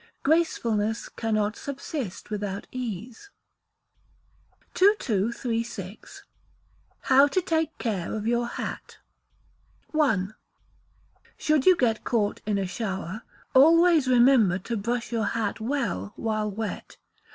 [0.23, 3.29] Gracefulness cannot subsist without ease.
[4.73, 6.23] 2236.
[7.01, 8.97] How to take care of your Hat.
[9.93, 10.27] i.
[11.37, 13.21] Should you get caught in a shower,
[13.53, 16.97] always remember to brush your hat well while wet.